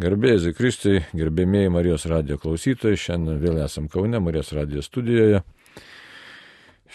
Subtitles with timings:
[0.00, 5.42] Garbėjai Kristui, gerbėmėjai Marijos radio klausytojai, šiandien vėl esam Kaune, Marijos radio studijoje.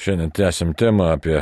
[0.01, 1.35] Šiandien tęsim temą apie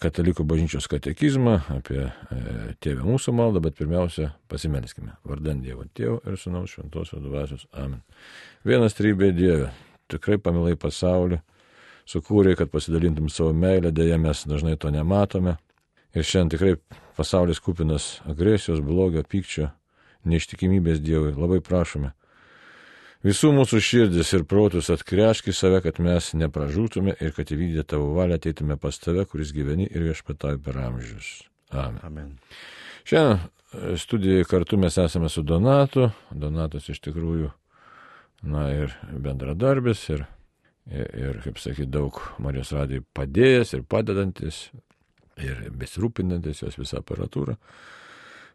[0.00, 2.38] katalikų bažnyčios katekizmą, apie e,
[2.80, 5.12] tėvę mūsų maldą, bet pirmiausia pasimelskime.
[5.28, 7.66] Vardant Dievo Tėvo ir Sūnaus Šventosios Dvasios.
[7.76, 8.00] Amen.
[8.64, 9.68] Vienas trybė Dieve,
[10.08, 11.42] tikrai pamilai pasaulį,
[12.08, 15.58] sukūrė, kad pasidalintum savo meilę, dėja mes dažnai to nematome.
[16.16, 16.72] Ir šiandien tikrai
[17.18, 19.68] pasaulis kupinas agresijos, blogio, pykčio,
[20.28, 21.34] neištikimybės Dievui.
[21.36, 22.12] Labai prašome.
[23.20, 28.38] Visų mūsų širdis ir protus atkreški save, kad mes nepražūtume ir kad įvykdė tavo valią
[28.40, 31.28] ateitume pas tave, kuris gyveni ir viešpatauji per amžius.
[31.68, 32.00] Amen.
[32.02, 32.30] Amen.
[33.04, 36.08] Šiandien e, studijoje kartu mes esame su Donatu.
[36.32, 37.52] Donatas iš tikrųjų,
[38.48, 40.24] na ir bendradarbis, ir,
[40.88, 44.62] ir, ir kaip sakyti, daug Marijos radijai padėjęs ir padedantis,
[45.44, 47.60] ir besirūpinantis jos visą aparatūrą.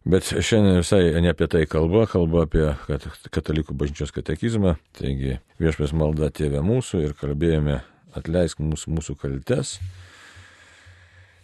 [0.05, 2.67] Bet šiandien visai ne apie tai kalba, kalba apie
[3.33, 4.75] katalikų bažnyčios katekizmą.
[4.93, 7.79] Taigi viešpės malda tėvė mūsų ir kalbėjome
[8.13, 9.79] atleisk mūsų, mūsų kaltes.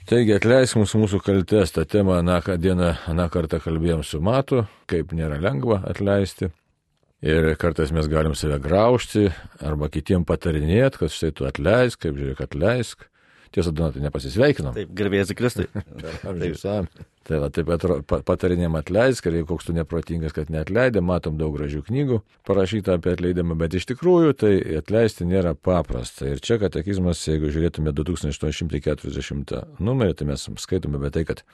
[0.09, 1.73] Taigi atleisk mūsų, mūsų kaltes.
[1.73, 6.51] Ta tema aną dieną, aną kartą kalbėjom su Matu, kaip nėra lengva atleisti.
[7.21, 9.27] Ir kartais mes galim save graužti
[9.61, 13.07] arba kitiem patarinėti, kad štai tu atleisk, kaip žiūrėk atleisk.
[13.51, 14.77] Tiesa, Donatai, nepasisveikinom.
[14.77, 15.65] Taip, gerbėjai Kristai.
[15.73, 17.01] Taip.
[17.27, 17.69] Tai va, taip
[18.25, 22.17] patarinėm atleisk, ir jeigu koks tu neprotingas, kad neatleidė, matom daug gražių knygų
[22.49, 26.31] parašyta apie atleidimą, bet iš tikrųjų tai atleisti nėra paprasta.
[26.31, 31.45] Ir čia katekizmas, jeigu žiūrėtume 2840 numerį, tai mes skaitome apie tai, kad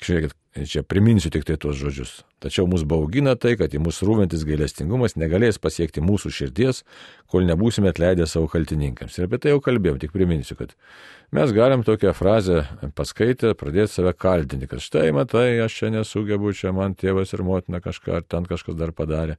[0.00, 0.32] Žiūrėkit,
[0.64, 2.22] čia priminsiu tik tai tuos žodžius.
[2.40, 6.80] Tačiau mus baugina tai, kad į mūsų rūventis gailestingumas negalės pasiekti mūsų širdies,
[7.28, 9.18] kol nebūsime atleidę savo kaltininkams.
[9.18, 10.72] Ir apie tai jau kalbėjau, tik priminsiu, kad
[11.32, 12.64] mes galim tokią frazę
[12.98, 17.82] paskaitę pradėti save kaltinti, kad štai matai, aš čia nesugebu, čia man tėvas ir motina
[17.84, 19.38] kažką, ar ten kažkas dar padarė.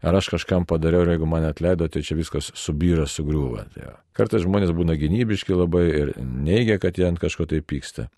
[0.00, 3.66] Ar aš kažkam padariau ir jeigu mane atleido, tai čia viskas subyra, sugriūva.
[3.74, 8.08] Tai Kartais žmonės būna gynybiški labai ir neigia, kad jie ant kažko tai pyksta.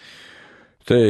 [0.86, 1.00] Tai,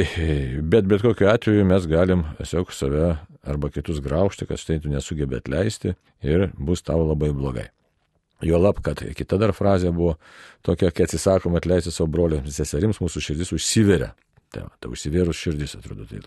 [0.68, 3.14] bet bet kokiu atveju mes galim tiesiog save
[3.44, 5.94] arba kitus graužti, kad štai tu nesugebė atleisti
[6.24, 7.70] ir bus tau labai blogai.
[8.42, 10.16] Jo lab, kad kita dar frazė buvo
[10.66, 14.12] tokia, kai atsisakom atleisti savo broliams ir seserims, mūsų širdis užsiveria.
[14.52, 16.04] Tai, tai užsivėrus širdis atrodo.
[16.10, 16.20] Tai,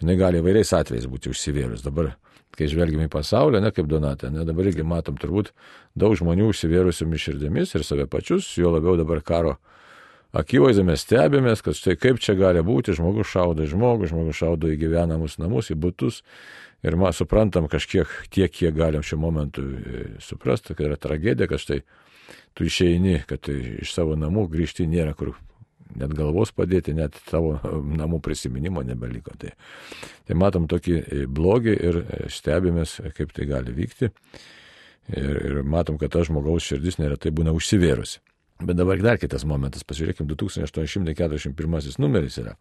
[0.00, 1.82] jinai gali įvairiais atvejais būti užsivėrus.
[1.84, 2.14] Dabar,
[2.56, 5.52] kai žvelgime į pasaulį, ne kaip Donatė, ne, dabar irgi matom turbūt
[5.98, 9.58] daug žmonių užsivėrusiomis širdimis ir save pačius, jo labiau dabar karo
[10.32, 14.78] akivaizdu mes stebėmės, kad štai kaip čia gali būti, žmogus šaudo žmogų, žmogus šaudo į
[14.80, 16.22] gyvenamus namus, į būtus.
[16.82, 21.62] Ir mes suprantam kažkiek tiek, kiek galim šiuo momentu e, suprasti, kad yra tragedija, kad
[21.62, 21.80] štai
[22.58, 25.36] tu išeini, kad iš savo namų grįžti nėra kur
[25.98, 29.34] net galvos padėti, net tavo namų prisiminimo nebeliko.
[29.38, 29.52] Tai,
[30.26, 34.10] tai matom tokį e, blogį ir e, stebimės, kaip tai gali vykti.
[35.12, 38.20] Ir, ir matom, kad ta žmogaus širdis neretai būna užsivėrusi.
[38.62, 42.54] Bet dabar dar kitas momentas, pasižiūrėkime, 2841 numeris yra.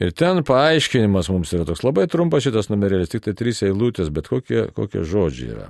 [0.00, 4.30] Ir ten paaiškinimas mums yra toks labai trumpas šitas numerėlis, tik tai trys eilutės, bet
[4.32, 5.66] kokie, kokie žodžiai yra.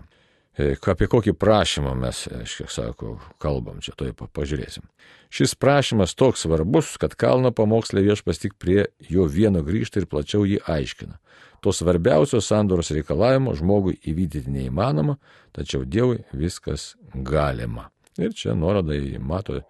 [0.59, 4.87] E, apie kokį prašymą mes, aš kiek sako, kalbam, čia toj pažiūrėsim.
[5.35, 10.47] Šis prašymas toks svarbus, kad kalno pamokslė viešpas tik prie jo vieno grįžta ir plačiau
[10.47, 11.19] jį aiškina.
[11.61, 15.19] To svarbiausio sandoros reikalavimo žmogui įvykdyti neįmanoma,
[15.57, 17.91] tačiau Dievui viskas galima.
[18.19, 19.61] Ir čia nuoroda į mato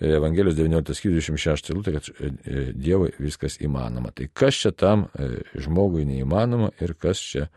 [0.00, 4.14] Evangelijos 19.26 eilutė, kad e, e, Dievui viskas įmanoma.
[4.16, 7.50] Tai kas čia tam e, žmogui neįmanoma ir kas čia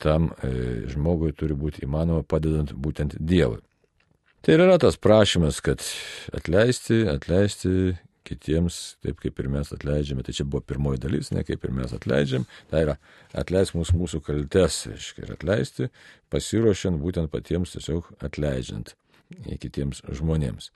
[0.00, 0.30] tam
[0.88, 3.58] žmogui turi būti įmanoma padedant būtent Dievui.
[4.40, 5.84] Tai yra tas prašymas, kad
[6.32, 10.24] atleisti, atleisti kitiems, taip kaip ir mes atleidžiame.
[10.24, 12.46] Tai čia buvo pirmoji dalis, ne kaip ir mes atleidžiam.
[12.72, 12.96] Tai yra
[13.36, 15.90] atleisk mūsų, mūsų kaltes, reiškia, ir atleisti,
[16.32, 18.94] pasiruošiant būtent patiems tiesiog atleidžiant
[19.60, 20.72] kitiems žmonėms.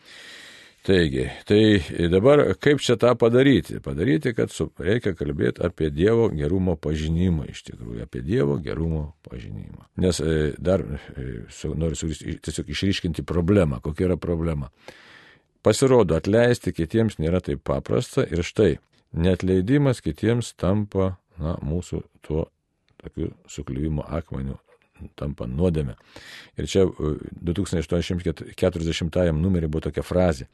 [0.84, 3.78] Taigi, tai dabar kaip čia tą padaryti?
[3.80, 9.86] Padaryti, kad su, reikia kalbėti apie Dievo gerumo pažinimą, iš tikrųjų, apie Dievo gerumo pažinimą.
[10.04, 13.80] Nes e, dar e, su, noriu su, tiesiog išryškinti problemą.
[13.80, 14.68] Kokia yra problema?
[15.64, 18.74] Pasirodo, atleisti kitiems nėra taip paprasta ir štai,
[19.16, 22.50] netleidimas kitiems tampa na, mūsų tuo
[23.00, 24.60] tokiu suklyvimo akmeniu
[25.18, 25.94] tampa nuodėme.
[26.58, 30.46] Ir čia 2840 e, numerį buvo tokia frazė.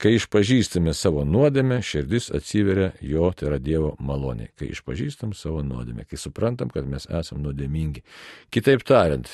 [0.00, 4.48] Kai išpažįstame savo nuodėmę, širdis atsiveria jo, tai yra Dievo malonė.
[4.56, 8.00] Kai išpažįstam savo nuodėmę, kai suprantam, kad mes esame nuodėmingi.
[8.48, 9.28] Kitaip tariant,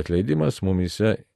[0.00, 1.28] atleidimas mumise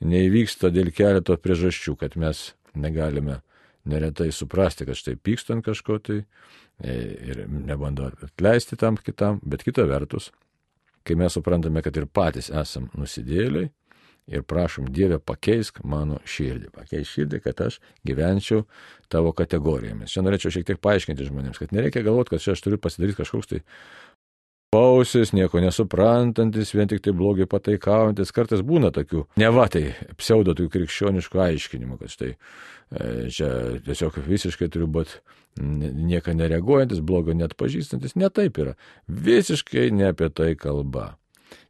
[0.00, 3.44] neįvyksta dėl keleto priežasčių, kad mes negalime
[3.86, 6.94] neretai suprasti, kad štai pykstant kažko tai e,
[7.30, 10.30] ir nebando atleisti tam kitam, bet kita vertus,
[11.06, 13.70] kai mes suprantame, kad ir patys esam nusidėliai
[14.26, 18.64] ir prašom Dievę pakeisk mano širdį, pakeisk širdį, kad aš gyvenčiau
[19.12, 20.10] tavo kategorijomis.
[20.10, 23.52] Čia norėčiau šiek tiek paaiškinti žmonėms, kad nereikia galvoti, kad čia aš turiu pasidaryti kažkoks
[23.52, 23.62] tai
[24.74, 28.34] pausis, nieko nesuprantantis, vien tik tai blogai pataikaujantis.
[28.34, 32.38] Kartais būna tokių, ne va tai, pseudo tokių krikščioniškų aiškinimų, kad štai e,
[33.32, 33.50] čia
[33.86, 35.22] tiesiog visiškai turiu būti
[35.60, 38.16] nieką nereaguojantis, blogo net pažįstantis.
[38.16, 38.74] Ne taip yra.
[39.08, 41.14] Visiškai ne apie tai kalba.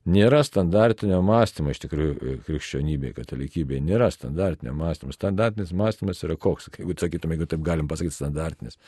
[0.07, 3.83] Nėra standartinio mąstymo iš tikrųjų e, krikščionybėje, katalikybėje.
[3.89, 5.15] Nėra standartinio mąstymo.
[5.15, 8.79] Standartinis mąstymas yra koks, jeigu sakytume, jeigu taip galim pasakyti standartinis.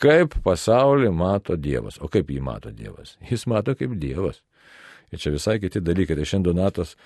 [0.00, 2.00] Kaip pasaulį mato Dievas.
[2.00, 3.18] O kaip jį mato Dievas?
[3.28, 4.40] Jis mato kaip Dievas.
[5.14, 6.16] Ir čia visai kiti dalykai.
[6.18, 6.96] Tai šiandien Donatas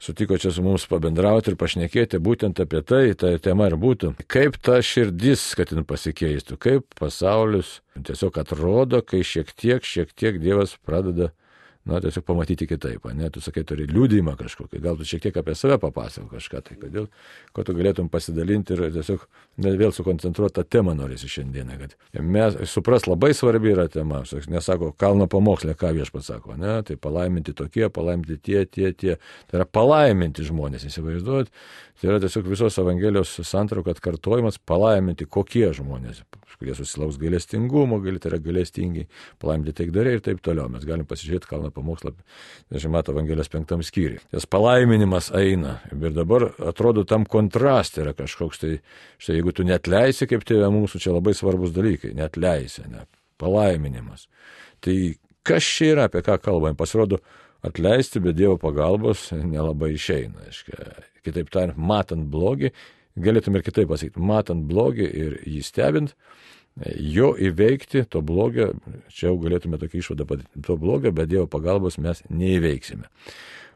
[0.00, 4.14] sutiko čia su mums pabendrauti ir pašnekėti būtent apie tai, ta tema ir būtų.
[4.30, 10.40] Kaip ta širdis, kad jin pasikeistų, kaip pasaulis tiesiog atrodo, kai šiek tiek, šiek tiek
[10.40, 11.34] Dievas pradeda
[11.88, 15.54] na, tiesiog pamatyti kitaip, ne, tu sakai, turi liūdimą kažkokį, gal tu šiek tiek apie
[15.56, 17.06] save papasako kažką, tai kodėl,
[17.56, 19.24] ko tu galėtum pasidalinti ir tiesiog
[19.64, 24.22] ne, vėl sukoncentruoti tą temą norisi šiandieną, kad mes supras labai svarbi yra tema,
[24.52, 29.16] nesako, kalno pamokslė, ką viešpats sako, ne, tai palaiminti tokie, palaiminti tie, tie, tie,
[29.48, 31.48] tai yra palaiminti žmonės, įsivaizduot,
[32.00, 36.26] tai yra tiesiog visos Evangelijos santraukų atkartojimas, palaiminti kokie žmonės,
[36.60, 39.06] kurie susilauks gailestingumo, gali tai yra gailestingi,
[39.40, 40.68] palaiminti taikdariai ir taip toliau.
[40.72, 42.12] Mes galim pasižiūrėti kalną pamokslą,
[42.70, 44.20] nežinau, mato Evangelijos penktam skyriui.
[44.30, 48.80] Tas palaiminimas eina ir dabar atrodo tam kontrastė yra kažkoks tai,
[49.18, 53.06] štai jeigu tu net leisi, kaip tėvė mūsų, čia labai svarbus dalykai, net leisi, ne,
[53.38, 54.28] palaiminimas.
[54.80, 57.20] Tai kas čia yra, apie ką kalbam, pasirodo,
[57.62, 60.46] atleisti be Dievo pagalbos nelabai išeina.
[60.48, 61.06] Aiškia.
[61.24, 62.70] Kitaip tariant, matant blogį,
[63.20, 66.14] galėtume ir kitaip pasakyti, matant blogį ir jį stebint,
[66.96, 68.72] jo įveikti, to blogio,
[69.12, 73.08] čia jau galėtume tokį išvadą padaryti, to blogio be Dievo pagalbos mes neįveiksime.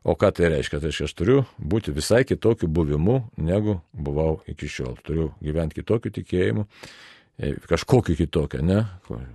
[0.05, 0.83] O ką tai reiškia?
[0.83, 4.99] Tai reiškia, aš turiu būti visai kitokiu buvimu, negu buvau iki šiol.
[5.05, 6.67] Turiu gyventi kitokiu tikėjimu,
[7.41, 8.83] e, kažkokiu kitokiu, ne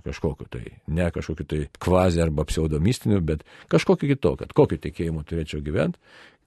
[0.06, 4.46] kažkokiu tai, ne kažkokiu tai kvazį arba pseudomistiniu, bet kažkokiu kitokiu.
[4.54, 5.98] Kokiu tikėjimu turėčiau gyventi,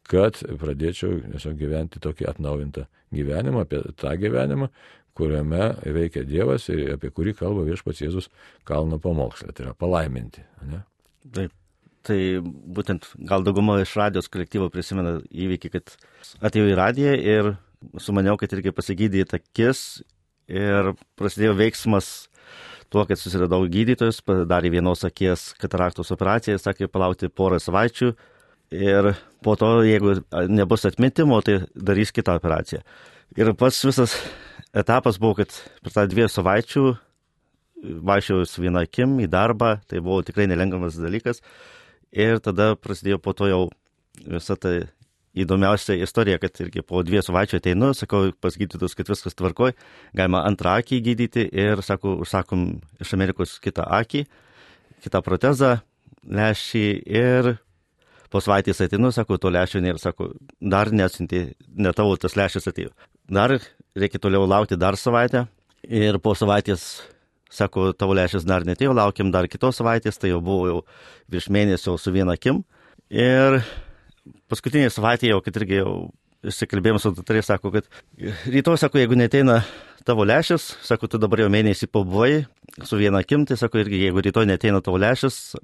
[0.08, 4.70] kad pradėčiau tiesiog gyventi tokį atnaujintą gyvenimą, apie tą gyvenimą,
[5.18, 8.30] kuriame veikia Dievas ir apie kurį kalba viešpats Jėzus
[8.68, 10.46] kalno pamokslė, tai yra palaiminti.
[10.70, 10.84] Ne?
[11.34, 11.54] Taip.
[12.04, 15.94] Tai būtent gal dauguma iš radijos kolektyvo prisimena įvykį, kad
[16.44, 17.54] atėjau į radiją ir
[18.04, 20.02] sumaniau, kad irgi pasigydyti akis
[20.52, 22.10] ir prasidėjo veiksmas
[22.92, 28.12] tuo, kad susiradau gydytojus, padarė vienos akies kataraktos operaciją, sakė palaukti porą savaičių
[28.76, 29.14] ir
[29.46, 30.20] po to, jeigu
[30.52, 32.84] nebus atmetimo, tai darys kitą operaciją.
[33.40, 34.14] Ir pats visas
[34.74, 35.54] etapas buvo, kad
[35.84, 36.86] per tą dviejų savaičių
[37.84, 41.42] vaikščiau su viena akim į darbą, tai buvo tikrai nelengvamas dalykas.
[42.14, 43.64] Ir tada prasidėjo po to jau
[44.30, 44.76] visa ta
[45.34, 49.74] įdomiausia istorija, kad irgi po dviejų savaičių ateinu, sakau pas gydytus, kad viskas tvarkoj,
[50.14, 52.68] galima antrą akį gydyti ir, sakau, užsakom
[53.02, 54.28] iš Amerikos kitą akį,
[55.04, 55.76] kitą protezą,
[56.24, 57.56] lešį ir
[58.34, 60.32] po savaitės ateinu, sakau, to lešio nėra, sakau,
[60.62, 62.94] dar nesinti, ne tavo tas lešis atėjo.
[63.34, 63.58] Dar
[63.98, 65.46] reikia toliau laukti dar savaitę
[65.84, 67.04] ir po savaitės,
[67.54, 70.80] sako, tavo lėšas dar netėjo, laukiam dar kitos savaitės, tai jau buvo jau
[71.32, 72.64] virš mėnesio su viena akim.
[73.14, 73.62] Ir
[74.50, 75.94] paskutinė savaitė jau, kad irgi jau
[76.44, 77.88] išsikalbėjom su daktarais, sako, kad
[78.50, 79.62] rytoj, sako, jeigu neteina
[80.08, 82.44] tavo lėšas, sako, tu dabar jau mėnesį pabuvai
[82.84, 85.56] su viena akim, tai sako, irgi jeigu rytoj neteina tavo lėšas,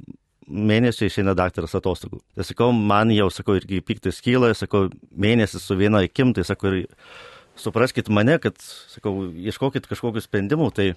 [0.50, 2.22] mėnesį išeina daktaras atostogų.
[2.38, 6.72] Tai sakau, man jau, sakau, irgi piktis kyla, sakau, mėnesis su viena akim, tai sakau,
[6.72, 6.88] ir
[7.60, 8.58] supraskit mane, kad,
[8.94, 10.92] sakau, ieškokit kažkokių sprendimų, tai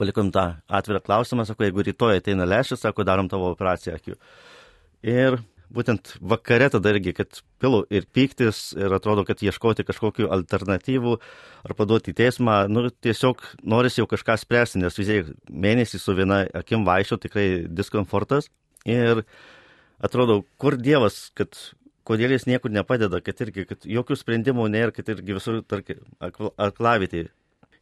[0.00, 4.16] palikom tą atvirą klausimą, sakau, jeigu rytoj ateina lėšas, sako, darom tavo operaciją akių.
[5.04, 5.38] Ir
[5.74, 11.16] būtent vakare tada irgi, kad pilu ir pyktis, ir atrodo, kad ieškoti kažkokių alternatyvų
[11.66, 16.14] ar paduoti į teismą, nu, tiesiog norisi jau kažką spręsti, nes vis tiek mėnesį su
[16.16, 18.50] viena akim vaikščio tikrai diskomfortas.
[18.84, 19.24] Ir
[20.04, 21.56] atrodo, kur Dievas, kad
[22.08, 27.30] kodėl jis niekur nepadeda, kad irgi, kad jokių sprendimų nėra, kad irgi visur, tarkim, aklavitė.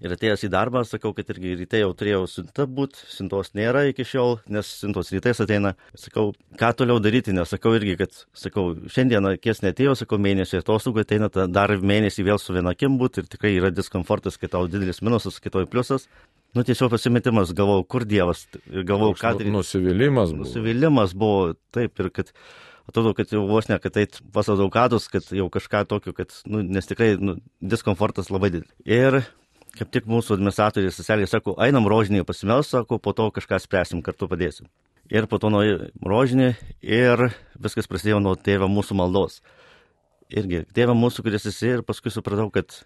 [0.02, 4.02] Ir atėjęs į darbą, sakau, kad irgi ryte jau turėjau siunta būti, siuntos nėra iki
[4.02, 5.76] šiol, nes siuntos rytais ateina.
[5.94, 11.04] Sakau, ką toliau daryti, nes sakau irgi, kad, sakau, šiandieną kies netėjo, sakau, mėnesį atostogų
[11.04, 15.38] ateina, dar mėnesį vėl su vienakim būti ir tikrai yra diskomfortas, kai tau didelis minusas,
[15.44, 16.08] kitoj pliusas.
[16.52, 18.42] Nu, tiesiog pasimetimas, galvojau, kur Dievas,
[18.74, 19.54] ir galvojau, ką daryti.
[19.54, 20.48] Nusivylimas buvo.
[20.48, 22.34] Nusivylimas buvo, taip, ir kad
[22.88, 26.62] atrodo, kad jau vos ne, kad eit pas advokatus, kad jau kažką tokio, kad, nu,
[26.62, 28.74] nes tikrai nu, diskomfortas labai didelis.
[28.88, 29.22] Ir
[29.78, 34.28] kaip tik mūsų administratorius socialiai sako, einam rožinį pasimels, sako, po to kažką spręsim, kartu
[34.28, 34.68] padėsim.
[35.10, 35.62] ir po to nuo
[36.08, 37.28] rožinį ir
[37.60, 39.40] viskas prasidėjo nuo tėvo mūsų maldos.
[40.32, 42.78] Irgi, tėvo mūsų, kuris esi ir paskui supratau, kad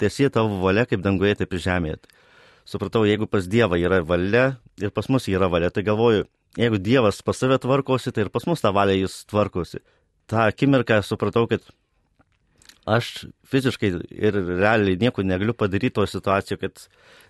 [0.00, 2.00] tiesie tavo valia kaip danguje, taip ir žemėje.
[2.68, 6.26] Supratau, jeigu pas Dievą yra valia ir pas mus yra valia, tai galvoju,
[6.56, 9.82] jeigu Dievas pas save tvarkosi, tai ir pas mus tą valią jis tvarkosi.
[10.28, 11.64] Ta akimirka supratau, kad
[12.88, 16.86] aš fiziškai ir realiai nieko negaliu padaryti to situacijoje, kad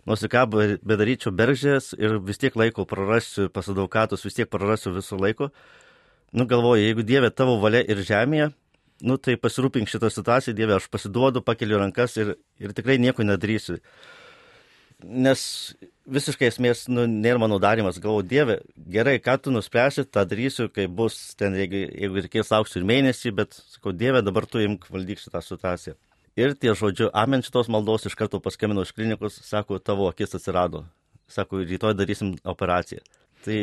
[0.06, 0.44] nors ką
[0.87, 5.50] bedaryčiau beržės ir vis tiek laiko prarasiu pas advokatus, vis tiek prarasiu visą laiko.
[6.32, 8.50] Nu galvoju, jeigu Dieve tavo valia ir žemėje,
[9.08, 13.78] nu tai pasirūpink šitą situaciją, Dieve, aš pasiduodu, pakeliu rankas ir, ir tikrai nieko nedarysiu.
[14.99, 15.40] Nes
[16.11, 18.00] visiškai esmės nu, nėra mano darimas.
[18.02, 18.57] Galvoju, Dieve,
[18.90, 23.33] gerai, ką tu nuspręsi, tą darysiu, kai bus ten, jeigu, jeigu reikės lauksiu ir mėnesį,
[23.38, 25.95] bet sakau, Dieve, dabar tu imk valdyk šitą situaciją.
[26.38, 30.85] Ir tie žodžiu, amen šitos maldos iš karto paskambino iš klinikos, sako, tavo akis atsirado.
[31.31, 33.02] Sako, rytoj darysim operaciją.
[33.47, 33.59] Tai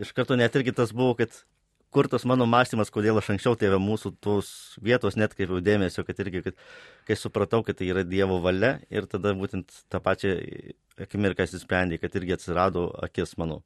[0.00, 1.32] iš karto net irgi tas buvo, kad
[1.94, 4.48] kur tas mano mąstymas, kodėl aš anksčiau tėvė mūsų tos
[4.82, 6.58] vietos net kaip jau dėmesio, kad irgi, kad,
[7.08, 10.34] kai supratau, kad tai yra Dievo valia ir tada būtent tą pačią
[11.06, 13.62] akimirką įsisprendė, kad irgi atsirado akis mano.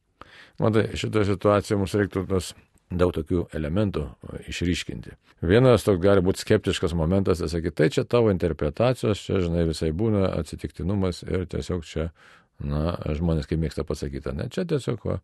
[0.61, 2.53] Matai, šitoje situacijoje mums reiktų tos
[2.89, 4.05] daug tokių elementų
[4.49, 5.15] išryškinti.
[5.45, 9.91] Vienas toks gali būti skeptiškas momentas, tai sakyti, tai čia tavo interpretacijos, čia, žinai, visai
[9.93, 12.09] būna atsitiktinumas ir tiesiog čia,
[12.65, 15.19] na, žmonės kaip mėgsta pasakyti, ne, čia tiesiog va,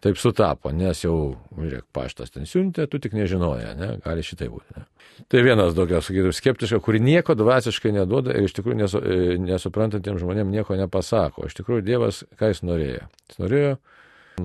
[0.00, 4.78] taip sutapo, nes jau, žiūrėk, paštas ten siuntė, tu tik nežinoja, ne, gali šitai būti.
[4.78, 4.86] Ne.
[5.28, 10.22] Tai vienas daugiau, sakytum, skeptiška, kuri nieko dvasiškai neduoda ir iš tikrųjų nesu, e, nesuprantantiems
[10.22, 11.46] žmonėms nieko nepasako.
[11.50, 13.04] Iš tikrųjų, Dievas, ką jis norėjo?
[13.28, 13.76] Jis norėjo,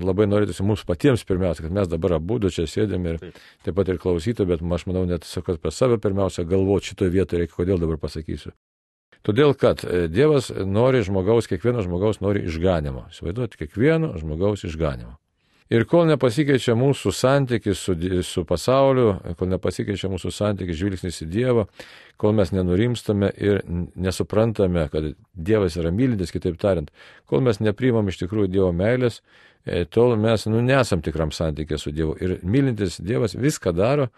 [0.04, 3.92] labai norėtųsi mums patiems pirmiausia, kad mes dabar abu čia sėdėm ir taip, taip pat
[3.94, 7.80] ir klausytų, bet aš manau, net sakot apie save pirmiausia galvoti šitoje vietoje, reikia, kodėl
[7.80, 8.52] dabar pasakysiu.
[9.26, 13.08] Todėl, kad e, Dievas nori žmogaus, kiekvieno žmogaus nori išganimo.
[13.10, 15.16] Įsivaizduoti, kiekvieno žmogaus išganimo.
[15.74, 21.64] Ir kol nepasikeičia mūsų santykis su, su pasauliu, kol nepasikeičia mūsų santykis žvilgsnis į Dievą,
[22.22, 23.64] kol mes nenurimstame ir
[23.98, 26.94] nesuprantame, kad Dievas yra mylintis, kitaip tariant,
[27.26, 29.24] kol mes neprimam iš tikrųjų Dievo meilės,
[29.66, 32.14] e, tol mes nu, nesam tikram santykė su Dievu.
[32.22, 34.12] Ir mylintis Dievas viską daro,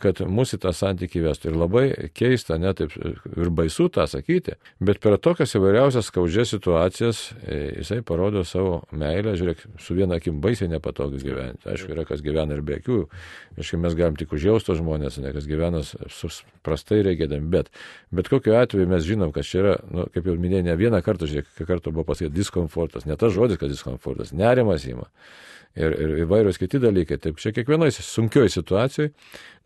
[0.00, 1.50] kad mūsų tą santykį vestų.
[1.50, 1.84] Ir labai
[2.16, 8.00] keista, net taip ir baisu tą sakyti, bet per tokias įvairiausias skaudžias situacijas e, jisai
[8.06, 11.68] parodo savo meilę, žiūrėk, su viena akim baisiai nepatogus gyventi.
[11.68, 13.02] Aišku, yra kas gyvena ir be akių,
[13.58, 15.82] aišku, mes galim tik užjausto žmonės, ne kas gyvena
[16.66, 17.68] prastai reikėdami, bet,
[18.14, 21.28] bet kokiu atveju mes žinom, kad čia yra, nu, kaip jau minėjau, ne vieną kartą,
[21.28, 25.10] žiūrėk, kiek kartų buvo pasakyta diskomfortas, ne tas žodis, kad diskomfortas, nerimas įma
[25.76, 27.18] ir, ir įvairios kiti dalykai.
[27.22, 29.12] Taip, čia kiekvienoje sunkioje situacijoje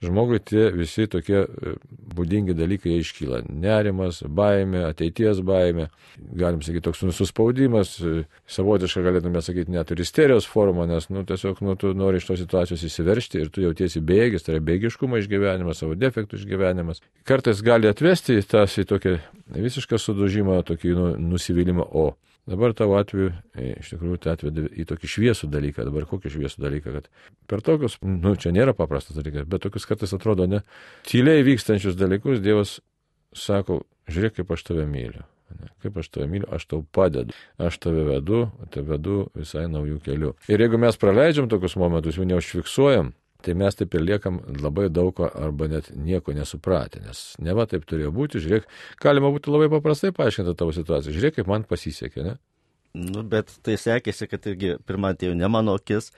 [0.04, 1.72] žmogui tie visi tokie e,
[2.16, 3.42] būdingi dalykai iškyla.
[3.52, 10.48] Nerimas, baime, ateities baime, galim sakyti, toks nususpaudimas, e, savotiškai galėtume sakyti net ir isterijos
[10.48, 14.46] forma, nes nu, tiesiog nu, tu nori iš tos situacijos įsiveršti ir tu jautiesi bėgis,
[14.46, 17.04] tai yra bėgiškumo išgyvenimas, savo defektų išgyvenimas.
[17.28, 19.18] Kartais gali atvesti tas į tokį
[19.60, 22.12] visišką sudužimą, tokį nu, nusivylimą, o
[22.48, 25.84] Dabar tavo atveju e, iš tikrųjų tai atvedė į tokį šviesų dalyką.
[25.86, 27.10] Dabar kokį šviesų dalyką, kad
[27.50, 30.62] per tokius, nu čia nėra paprastas dalykas, bet tokius kartais atrodo ne,
[31.08, 32.78] tyliai vykstančius dalykus Dievas
[33.36, 35.26] sako, žiūrėk, kaip aš tave myliu.
[35.82, 37.34] Kaip aš tave myliu, aš tau padedu.
[37.60, 40.34] Aš tave vedu, tave vedu visai naujų kelių.
[40.50, 43.12] Ir jeigu mes praleidžiam tokius momentus, jų neužfiksuojam,
[43.44, 47.66] tai mes taip ir liekam labai daug ko arba net nieko nesupratę, nes ne va
[47.70, 48.68] taip turėjo būti, žiūrėk,
[49.02, 52.38] galima būtų labai paprastai paaiškinti tavo situaciją, žiūrėk, kaip man pasisekė, ne?
[52.90, 56.10] Nu, bet tai sekėsi, kad irgi pirmą atėjo ne mano akis,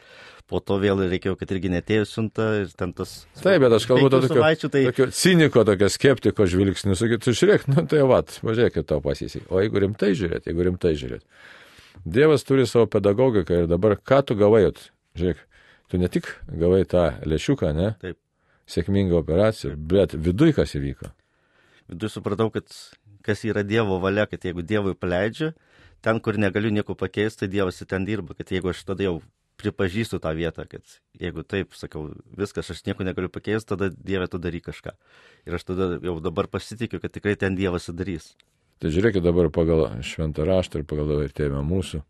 [0.48, 3.12] po to vėl reikėjo, kad irgi netėjo siunta ir ten tas...
[3.42, 4.86] Taip, bet aš kalbu tokio, tai...
[4.88, 9.50] tokio ciniko, tokio skeptiko žvilgsnių, sakytų, žiūrėk, nu tai va, važiuok, kad tau pasisekė.
[9.52, 11.26] O jeigu rimtai žiūrėt, jeigu rimtai žiūrėt.
[12.08, 14.64] Dievas turi savo pedagogiką ir dabar ką tu gavai,
[15.20, 15.44] žiūrėk,
[15.92, 17.92] tu ne tik gavai tą lėšiuką, ne?
[18.00, 18.16] Taip.
[18.72, 21.10] Sėkmingą operaciją, bet viduj kas įvyko.
[21.92, 22.72] Viduj supratau, kad
[23.26, 25.50] kas yra Dievo valia, kad jeigu Dievui paleidžiu,
[26.00, 29.18] ten, kur negaliu nieko pakeisti, tai Dievas ten dirba, kad jeigu aš tada jau
[29.60, 32.08] pripažįstu tą vietą, kad jeigu taip, sakau,
[32.38, 34.96] viskas, aš nieko negaliu pakeisti, tada Dieve tu daryk kažką.
[35.46, 38.32] Ir aš tada jau dabar pasitikiu, kad tikrai ten Dievas darys.
[38.82, 42.00] Tai žiūrėkit dabar pagal šventą raštą ir pagal vertėjimą mūsų.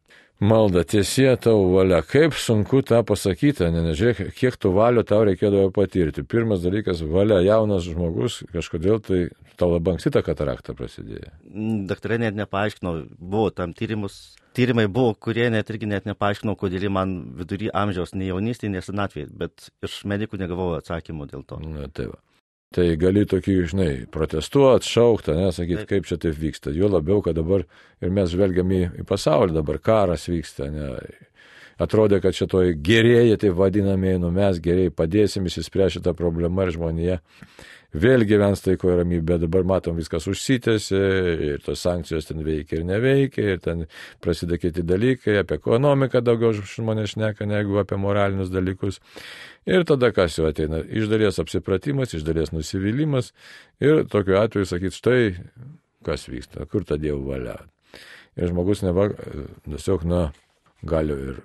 [0.43, 2.01] Malda tiesie tavo valia.
[2.03, 6.25] Kaip sunku tą pasakyti, ne, nežiūrėk, kiek tų valių tau reikėdavo patirti.
[6.27, 9.21] Pirmas dalykas- valia jaunas žmogus, kažkodėl tai
[9.57, 11.31] tau labai anksti ta katarakta prasidėjo.
[11.47, 14.35] Mm, daktarai net nepaaiškino, buvo tam tyrimus.
[14.53, 19.31] Tyrimai buvo, kurie net irgi net nepaaiškino, kodėl man vidury amžiaus, ne jaunystėje, ne senatvėje,
[19.31, 21.61] bet iš medikų negavau atsakymų dėl to.
[21.63, 22.19] Na, tai va.
[22.73, 26.73] Tai gali tokį, žinai, protestuoti, šaukti, nesakyti, kaip čia taip vyksta.
[26.73, 27.67] Jo labiau, kad dabar
[28.01, 30.71] ir mes žvelgiam į, į pasaulį, dabar karas vyksta.
[30.73, 30.89] Ne.
[31.83, 37.17] atrodė, kad šitoj gerieji, tai vadinamieji, nu mes geriai padėsim įsispręsti šitą problemą ir žmonėje
[37.93, 41.01] vėl gyvens taiko ir ramybė, dabar matom viskas užsitęsė
[41.49, 43.85] ir tos sankcijos ten veikia ir neveikia ir ten
[44.25, 49.01] prasideda kiti dalykai, apie ekonomiką daugiau žmonės šneka negu apie moralinius dalykus.
[49.69, 50.81] Ir tada kas jau ateina?
[50.83, 53.33] Iš dalies apsipratimas, iš dalies nusivylimas
[53.83, 55.23] ir tokiu atveju sakyti, štai
[56.07, 57.61] kas vyksta, kur ta Dievo valia.
[58.37, 59.11] Ir žmogus neva,
[59.69, 60.25] tiesiog, na,
[60.83, 61.43] gali ir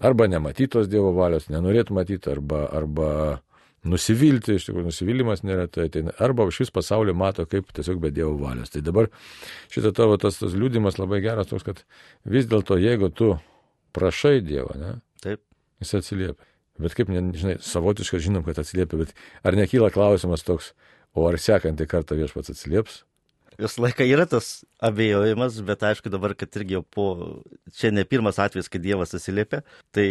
[0.00, 3.10] arba nematytos Dievo valios, nenorėtų matyti, arba, arba
[3.88, 8.72] nusivilti, iš tikrųjų nusivylimas neretai ateina, arba šis pasaulį mato kaip tiesiog be Dievo valios.
[8.74, 9.08] Tai dabar
[9.72, 11.82] šitą tavo tas, tas liūdimas labai geras toks, kad
[12.28, 13.32] vis dėlto jeigu tu
[13.96, 14.94] prašai Dievą, ne,
[15.24, 15.42] Taip.
[15.80, 16.48] jis atsiliepia.
[16.80, 20.72] Bet kaip, ne, žinai, savotiškai žinom, kad atsiliepia, bet ar nekyla klausimas toks,
[21.16, 23.02] o ar sekantį kartą viešpats atsilieps?
[23.60, 27.06] Visą laiką yra tas abejojimas, bet aišku dabar, kad irgi jau po,
[27.76, 29.60] čia ne pirmas atvejis, kai Dievas atsiliepia,
[29.92, 30.06] tai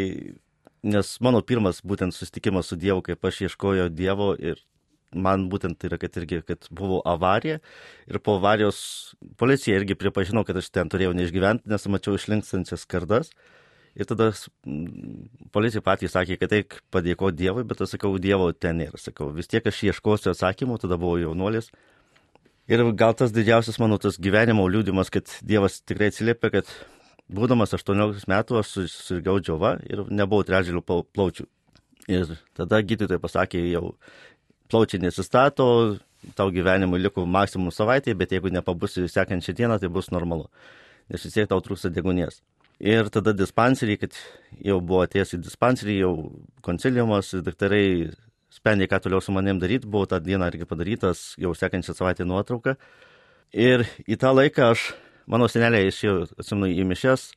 [0.83, 4.61] nes mano pirmas būtent susitikimas su Dievu, kaip aš ieškojau Dievo ir
[5.15, 7.59] man būtent tai yra, kad irgi, kad buvo avarija
[8.07, 13.33] ir po avarijos policija irgi pripažino, kad aš ten turėjau neišgyventi, nes mačiau išlinkstančias kardas.
[13.97, 14.29] Ir tada
[15.51, 19.01] policija patys sakė, kad eik padėko Dievui, bet aš sakau, Dievo ten nėra.
[19.01, 21.71] Sakau, vis tiek aš ieškosiu atsakymų, tada buvau jaunuolis.
[22.69, 26.69] Ir gal tas didžiausias mano tas gyvenimo liūdimas, kad Dievas tikrai atsiliepia, kad
[27.29, 31.47] būdamas 18 metų aš susirgau džiova ir nebuvau trečdalių plaučių.
[32.09, 33.93] Ir tada gydytojai pasakė, jau
[34.71, 35.97] plaučiai nesistato,
[36.35, 40.47] tau gyvenimui liko maksimum savaitė, bet jeigu nepabusi sekančią dieną, tai bus normalu,
[41.09, 42.41] nes vis tiek tau trūksta degunės.
[42.79, 44.15] Ir tada dispenseriai, kad
[44.63, 46.13] jau buvo atėjęs į dispenserį, jau
[46.65, 48.09] konciliumas, daktarai
[48.55, 52.77] sprendė, ką toliau su manim daryti, buvo tą dieną irgi padarytas, jau sekančią savaitę nuotrauka.
[53.51, 54.89] Ir į tą laiką aš
[55.29, 57.29] Mano senelė išėjo, atsimenu, į mišes,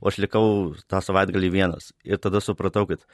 [0.00, 0.46] o aš likau
[0.88, 1.92] tą savaitgalį vienas.
[2.04, 3.04] Ir tada supratau, kad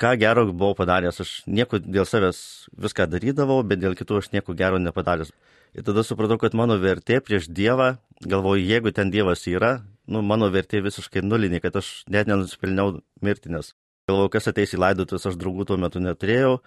[0.00, 2.38] ką gero buvau padaręs, aš nieko dėl savęs
[2.80, 5.32] viską darydavau, bet dėl kitų aš nieko gero nepadaręs.
[5.74, 10.48] Ir tada supratau, kad mano vertė prieš Dievą, galvoju, jeigu ten Dievas yra, nu, mano
[10.54, 13.72] vertė visiškai nulinė, kad aš net nenusipelniau mirtinės.
[14.08, 16.58] Galvoju, kas ateis į laidotuvės, aš draugų tuo metu neturėjau,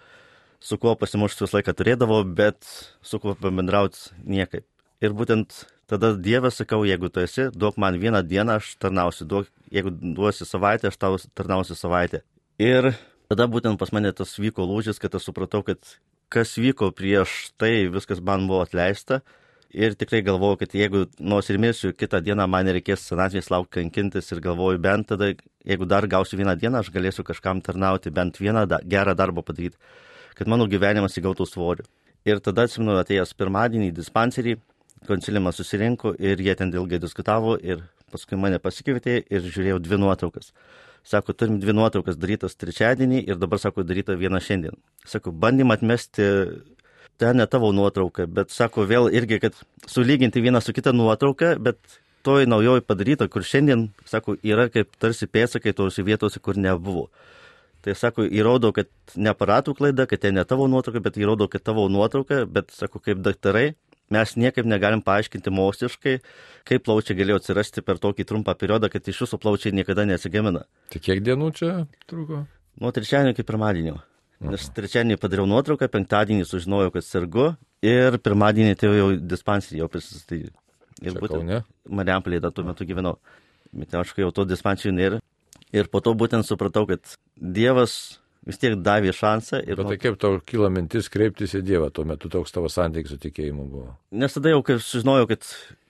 [0.60, 2.66] su kuo pasimušti visą laiką turėdavau, bet
[3.02, 4.66] su kuo pabendrauti niekaip.
[5.00, 9.48] Ir būtent tada Dievas sakau, jeigu tu esi, duok man vieną dieną, aš tarnausiu, duok,
[9.72, 12.22] jeigu duosi savaitę, aš tau tarnausiu savaitę.
[12.60, 12.92] Ir
[13.30, 15.80] tada būtent pas mane tas vyko lūžis, kad aš supratau, kad
[16.28, 19.22] kas vyko prieš tai, viskas man buvo atleista.
[19.68, 24.32] Ir tikrai galvoju, kad jeigu nors ir mirsiu, kitą dieną man reikės senatvės laukti kankintis
[24.32, 25.34] ir galvoju, bent tada,
[25.68, 29.76] jeigu dar gausiu vieną dieną, aš galėsiu kažkam tarnauti, bent vieną da, gerą darbą padaryti,
[30.40, 31.84] kad mano gyvenimas įgautų svorį.
[32.28, 34.56] Ir tada atsimenu atėjęs pirmadienį į dispanserį,
[35.06, 40.52] konciliumas susirinko ir jie ten ilgai diskutavo ir paskui mane pasikvietė ir žiūrėjau dvi nuotraukas.
[41.08, 44.76] Sako, turim dvi nuotraukas darytas trečiadienį ir dabar, sako, daryta viena šiandien.
[45.08, 46.26] Sako, bandym atmesti,
[47.18, 49.56] ten ne tavo nuotrauka, bet sako, vėl irgi, kad
[49.88, 51.78] sulyginti vieną su kita nuotrauka, bet
[52.26, 57.08] toj naujoji padaryta, kur šiandien, sako, yra kaip tarsi pėsakai tose vietose, kur nebuvo.
[57.86, 61.62] Tai sako, įrodo, kad ne aparatų klaida, kad tai ne tavo nuotrauka, bet įrodo, kad
[61.64, 63.70] tavo nuotrauka, bet sako, kaip daktarai,
[64.14, 66.18] mes niekaip negalim paaiškinti moksliškai,
[66.68, 70.64] kaip plaučiai galėjo atsirasti per tokį trumpą periodą, kad iš jūsų plaučiai niekada nesigamina.
[70.92, 71.72] Tai kiek dienų čia
[72.10, 72.44] truko?
[72.78, 73.98] Nuo trečiadienio iki pirmadienio.
[74.46, 77.48] Nes trečiadienį padariau nuotrauką, penktadienį sužinojau, kad sergu
[77.82, 80.54] ir pirmadienį tai jau dispanserį jau prisistatyti.
[81.02, 81.72] Ir Čia būtent?
[81.90, 83.16] Mariampolėje tuo metu gyvenau.
[83.74, 85.18] Bet aišku, jau to dispanserio nėra.
[85.74, 87.02] Ir po to būtent supratau, kad
[87.36, 88.18] Dievas
[88.48, 89.60] vis tiek davė šansą.
[89.66, 92.70] Ir Bet nuo- tai kaip tau kyla mintis kreiptis į Dievą, tuo metu toks tavo
[92.72, 93.96] santykis su tikėjimu buvo.
[94.10, 95.44] Nes tada jau, kai sužinojau, kad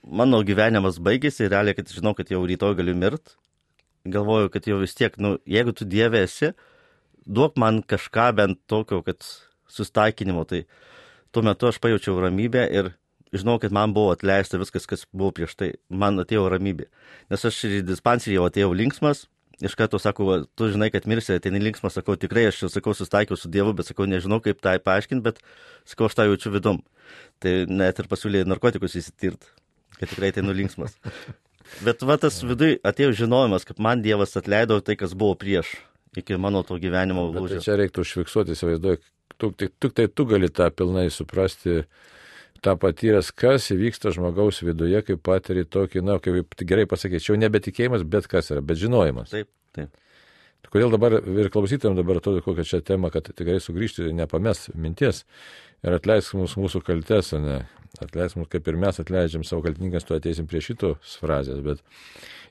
[0.05, 3.37] mano gyvenimas baigėsi, realiai, kad žinau, kad jau rytoj galiu mirt,
[4.09, 6.53] galvoju, kad jau vis tiek, nu, jeigu tu Dieve esi,
[7.29, 9.23] duok man kažką bent tokio, kad
[9.69, 10.45] sustaikinimo.
[10.49, 10.65] Tai
[11.33, 12.91] tuo metu aš pajaučiau ramybę ir
[13.37, 15.73] žinau, kad man buvo atleista viskas, kas buvo prieš tai.
[15.91, 16.87] Man atėjo ramybė.
[17.31, 19.27] Nes aš ir į dispanserį jau atėjau linksmas.
[19.65, 22.95] Iš karto sakau, va, tu žinai, kad mirsi, ateini linksmas, sakau, tikrai aš jau sakau,
[22.95, 25.41] sustaikiau su Dievu, bet sakau, nežinau, kaip tai paaiškinti, bet
[25.89, 26.79] sakau, aš tą jaučiu vidum.
[27.43, 29.51] Tai net ir pasiūlė narkotikus įsitirt,
[29.99, 30.95] kad tikrai tai nulinksmas.
[31.85, 35.75] Bet va tas vidui atėjo žinojimas, kad man Dievas atleido tai, kas buvo prieš,
[36.17, 37.59] iki mano to gyvenimo tai lūžio.
[37.67, 39.01] čia reiktų užfiksuoti, įsivaizduoju,
[39.37, 41.83] tu, tik, tik tai tu gali tą pilnai suprasti,
[42.65, 48.29] tą patyręs, kas įvyksta žmogaus viduje, kai patiri tokį, na, kaip gerai pasakyčiau, nebetikėjimas, bet
[48.31, 49.33] kas yra, bet žinojimas.
[49.35, 49.95] Taip, taip.
[50.69, 55.23] Kodėl dabar ir klausytėm dabar atrodo kokią čia temą, kad tikrai sugrįžti, nepames minties
[55.87, 57.63] ir atleisk mums mūsų kaltes, ne.
[58.03, 61.83] Atleisk mums, kaip ir mes atleidžiam savo kaltininkas, tu ateisim prie šitos frazės, bet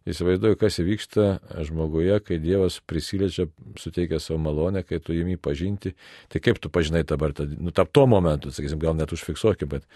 [0.07, 1.25] įsivaizduoju, kas įvyksta
[1.67, 3.47] žmoguje, kai Dievas prisiliečia,
[3.79, 5.93] suteikia savo malonę, kai tu jį pažinti.
[6.31, 9.87] Tai kaip tu pažinai dabar, ta, nu, tap tuo momentu, sakysim, gal net užfiksuoki, bet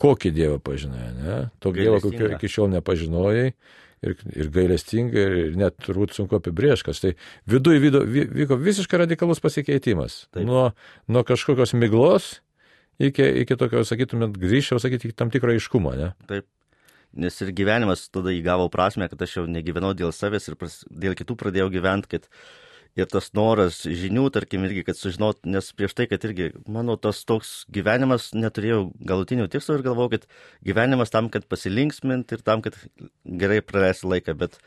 [0.00, 1.36] kokį Dievą pažinai, ne?
[1.64, 7.02] Tokį Dievą, kokio iki šiol nepažinojai ir, ir gailestingai, ir net turbūt sunku apibrėžkas.
[7.04, 7.14] Tai
[7.50, 10.26] viduje vidu, vyko visiškai radikalus pasikeitimas.
[10.32, 10.46] Taip.
[10.48, 10.70] Nuo,
[11.10, 12.38] nuo kažkokios miglos
[12.98, 16.12] iki, iki tokio, sakytumėt, grįžčiau, sakyti, tam tikro aiškumo, ne?
[16.30, 16.48] Taip.
[17.18, 21.16] Nes ir gyvenimas tada įgavo prasme, kad aš jau negyvenau dėl savęs ir pras, dėl
[21.16, 22.28] kitų pradėjau gyventi, kad
[22.98, 27.22] ir tas noras žinių, tarkim, irgi, kad sužinot, nes prieš tai, kad irgi, mano, tas
[27.28, 30.28] toks gyvenimas neturėjau galutinių tikslų ir galvojau, kad
[30.68, 32.76] gyvenimas tam, kad pasilinksmint ir tam, kad
[33.24, 34.60] gerai praleisti laiką, bet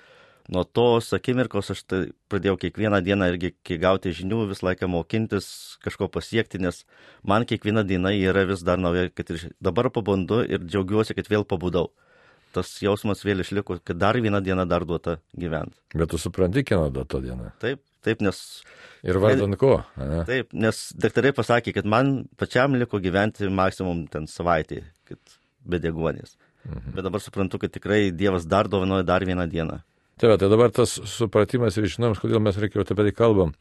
[0.52, 5.48] nuo tos akimirkos aš tai pradėjau kiekvieną dieną irgi gauti žinių, visą laiką mokintis,
[5.86, 6.84] kažko pasiekti, nes
[7.28, 11.48] man kiekviena diena yra vis dar nauja, kad ir dabar pabundu ir džiaugiuosi, kad vėl
[11.48, 11.90] pabudau
[12.52, 15.78] tas jausmas vėl išliko, kad dar vieną dieną dar duota gyventi.
[15.96, 17.54] Bet tu supranti, kieno duota diena.
[17.64, 18.38] Taip, Taip, nes.
[19.06, 19.76] Ir vardant ko?
[19.98, 20.24] Ne?
[20.26, 26.36] Taip, nes daktarai pasakė, kad man pačiam liko gyventi maksimum ten savaitį, kad be degonės.
[26.66, 26.96] Mhm.
[26.96, 29.80] Bet dabar suprantu, kad tikrai Dievas dar dovanoja dar vieną dieną.
[30.22, 33.56] Tai, tai dabar tas supratimas ir žinojimas, kodėl mes reikia apie tai kalbam.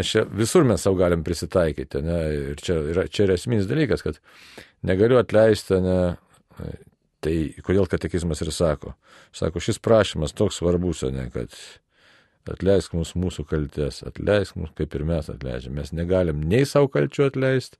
[0.00, 2.00] Nes čia visur mes savo galim prisitaikyti.
[2.06, 2.20] Ne?
[2.52, 4.16] Ir čia yra, čia yra esminis dalykas, kad
[4.88, 5.98] negaliu atleisti, ne?
[7.20, 7.34] tai
[7.66, 8.94] kodėl katekizmas ir sako.
[9.36, 11.52] Sako, šis prašymas toks svarbus, ne, kad
[12.48, 15.74] atleisk mums mūsų kaltės, atleisk mums kaip ir mes atleidžiam.
[15.76, 17.76] Mes negalim nei savo kalčių atleisti,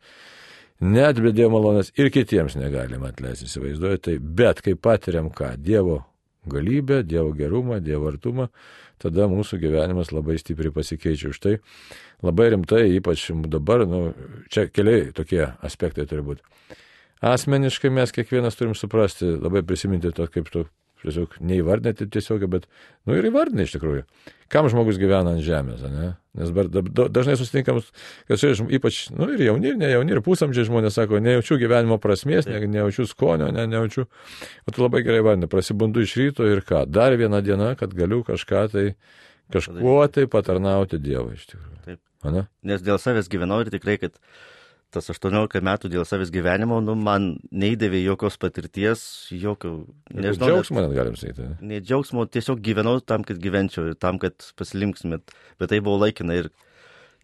[0.84, 4.02] net be Dievo malonės ir kitiems negalim atleisti, įsivaizduoju.
[4.08, 5.54] Tai bet kai patiriam ką?
[5.62, 6.02] Dievo
[6.50, 8.48] galybę, Dievo gerumą, Dievo artumą,
[9.02, 11.30] tada mūsų gyvenimas labai stipriai pasikeičia.
[11.34, 11.54] Už tai
[12.24, 14.10] labai rimtai, ypač dabar, nu,
[14.52, 16.42] čia keliai tokie aspektai turi būti.
[17.26, 20.66] Asmeniškai mes kiekvienas turim suprasti, labai prisiminti to kaip to
[21.02, 22.66] tiesiog neįvardinti tiesiog, bet,
[23.06, 24.04] nu ir įvardinti iš tikrųjų.
[24.52, 26.12] Kam žmogus gyvena ant žemės, ne?
[26.38, 27.80] Nes dažnai susitinkam,
[28.28, 31.98] kad čia ypač, nu ir jauni, ir ne jauni, ir pusamžiai žmonės sako, nejaučiu gyvenimo
[32.02, 34.06] prasmės, ne, nejaučiu skonio, ne, nejaučiu.
[34.68, 38.22] O tu labai gerai vardini, prasibundu iš ryto ir ką, dar vieną dieną, kad galiu
[38.26, 38.88] kažką tai,
[39.52, 41.80] kažkuo tai patarnauti Dievui iš tikrųjų.
[41.88, 42.02] Taip.
[42.26, 42.46] Ane?
[42.66, 44.14] Nes dėl savęs gyvenau ir tikrai, kad
[44.94, 49.00] tas 18 metų dėl savęs gyvenimo, nu, man neįdavė jokios patirties,
[49.34, 49.72] jokio,
[50.14, 50.50] nežinau.
[50.52, 51.48] Džiaugsmo net galim sakyti.
[51.66, 56.38] Ne džiaugsmo, tiesiog gyvenau tam, kad gyvenčiau ir tam, kad pasilinksmėt, bet tai buvo laikina
[56.38, 56.50] ir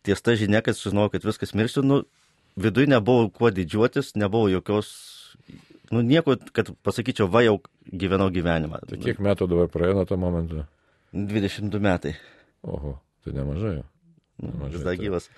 [0.07, 2.01] ties ta žinia, kad sužinojau, kad viskas mirštų, nu,
[2.61, 4.90] viduje nebuvo kuo didžiuotis, nebuvo jokios,
[5.94, 8.83] nu, nieko, kad pasakyčiau, va jau gyvenau gyvenimą.
[8.90, 10.66] Tai kiek metų dabar praėjo nuo to momento?
[11.12, 12.16] 22 metai.
[12.66, 13.81] Oho, tai nemažai.
[14.42, 15.28] Nu, vis dar gyvas.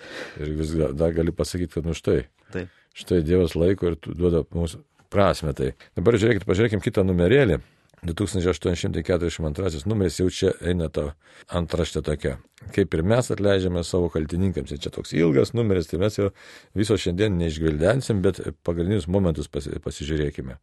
[0.40, 2.24] Ir vis dar gali pasakyti, kad nu štai.
[2.54, 2.72] Taip.
[2.94, 4.78] Štai Dievas laiko ir duoda mums
[5.12, 5.52] prasme.
[5.56, 7.60] Tai dabar žiūrėkit, pažiūrėkim kitą numerėlį.
[8.04, 11.14] 2842 numeris jau čia eina ta
[11.48, 12.36] antraštė tokia.
[12.74, 14.74] Kaip ir mes atleidžiame savo kaltininkams.
[14.74, 16.30] Ir čia toks ilgas numeris, tai mes jau
[16.76, 20.58] viso šiandien neišgvildensim, bet pagrindinius momentus pasižiūrėkime.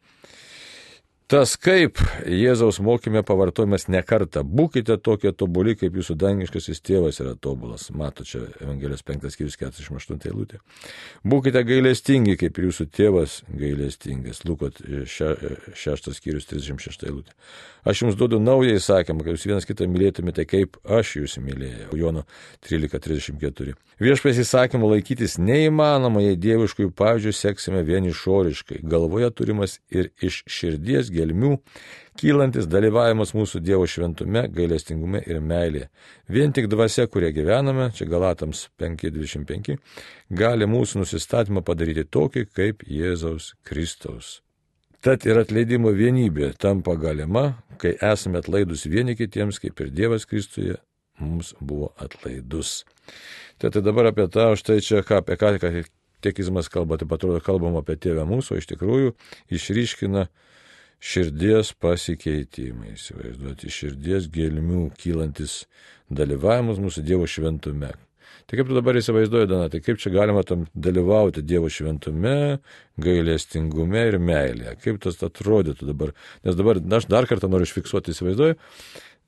[1.31, 1.95] Tas kaip
[2.27, 4.41] Jėzaus mokymė pavartojimas ne kartą.
[4.43, 7.85] Būkite tokie tobuli, kaip jūsų dangiškasis tėvas yra tobulas.
[7.95, 10.59] Mato čia Evangelijos 5 skyrius 48 eilutė.
[11.23, 14.43] Būkite gailestingi, kaip ir jūsų tėvas gailestingas.
[14.43, 17.31] Lukot 6 skyrius 36 eilutė.
[17.87, 21.95] Aš jums duodu naują įsakymą, kad jūs vienas kitą mylėtumėte, kaip aš jūs mylėjau.
[21.97, 22.25] Jono
[22.67, 23.73] 13.34.
[24.01, 28.83] Viešpės įsakymų laikytis neįmanoma, jei dieviškųjų pavyzdžių seksime vien išoriškai.
[28.83, 31.55] Galvoje turimas ir iš širdies gelmių
[32.19, 35.87] kylantis dalyvavimas mūsų Dievo šventume, gailestingume ir meilėje.
[36.29, 39.77] Vien tik dvasia, kurie gyvename, čia Galatams 5.25,
[40.41, 44.39] gali mūsų nusistatymą padaryti tokį kaip Jėzaus Kristaus.
[45.01, 50.75] Tad ir atleidimo vienybė tampa galima, kai esame atlaidus vieni kitiems, kaip ir Dievas Kristuje
[51.21, 52.83] mums buvo atlaidus.
[53.57, 55.55] Tai, tai dabar apie tą, štai čia ką, apie ką
[56.21, 59.15] tekizmas kalba, tai atrodo kalbam apie tėvę mūsų, iš tikrųjų
[59.57, 60.27] išryškina
[61.01, 65.65] širdies pasikeitimai, įsivaizduoti, širdies gelmių kylantis
[66.13, 67.91] dalyvavimas mūsų Dievo šventume.
[68.47, 72.59] Tai kaip tu dabar įsivaizduoji, Dana, tai kaip čia galima tam dalyvauti Dievo šventume,
[73.01, 74.75] gailestingume ir meilėje?
[74.83, 76.11] Kaip tas atrodytų dabar?
[76.45, 78.59] Nes dabar, aš dar kartą noriu išfiksuoti, įsivaizduoju,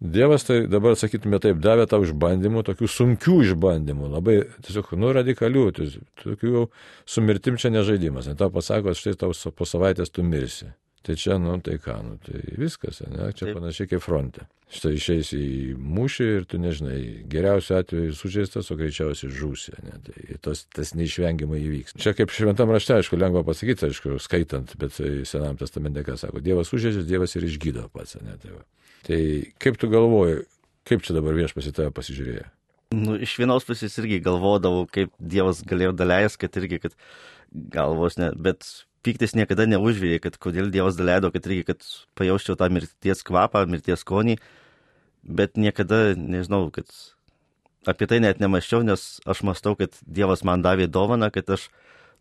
[0.03, 5.63] Dievas tai dabar, sakytume taip, davė tau išbandymų, tokių sunkių išbandymų, labai tiesiog, nu, radikalių,
[6.25, 6.63] tokių jau
[7.07, 8.27] su mirtim čia nežaidimas.
[8.27, 10.73] Ne tau pasako, štai tau po savaitės tu mirsi.
[11.03, 13.57] Tai čia, nu, tai ką, nu, tai viskas, ne, čia Taip.
[13.57, 14.45] panašiai kaip fronte.
[14.71, 20.37] Štai išeisi į mūšį ir tu nežinai, geriausiu atveju sužeistas, o greičiausiai žūsi, ne, tai
[20.47, 21.97] tas, tas neišvengiamai įvyks.
[21.99, 24.95] Čia kaip šventam rašte, aišku, lengva pasakyti, aišku, skaitant, bet
[25.27, 28.63] senam testamente, ką sako, Dievas sužeidžia, Dievas ir išgydo pats, ne, tai, va.
[29.09, 29.19] tai
[29.59, 30.39] kaip tu galvoji,
[30.87, 32.47] kaip čia dabar viešpas į tave pasižiūrėjo?
[32.95, 36.95] Nu, iš vienos pusės irgi galvodavau, kaip Dievas galėjo daleis, kad irgi, kad
[37.51, 38.63] galvos ne, bet
[39.03, 41.87] piktis niekada neužvėjai, kad kodėl Dievas daleido, kad irgi, kad
[42.17, 44.37] pajausčiau tą mirties kvapą, mirties skonį,
[45.23, 46.89] bet niekada nežinau, kad
[47.89, 51.67] apie tai net nemaščiau, nes aš mastau, kad Dievas man davė dovaną, kad aš